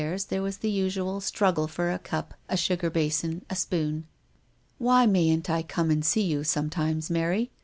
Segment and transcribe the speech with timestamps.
[0.01, 4.07] 291 There was the usual struggle for a cup, a sugar basin, a spoon."
[4.79, 7.51] Why mayn't I come and see you some times, Mary?"